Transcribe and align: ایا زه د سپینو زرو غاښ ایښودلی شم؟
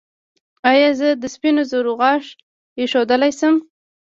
ایا 0.69 0.89
زه 0.99 1.07
د 1.21 1.23
سپینو 1.35 1.63
زرو 1.71 1.91
غاښ 1.99 2.25
ایښودلی 2.79 3.31
شم؟ 3.39 3.55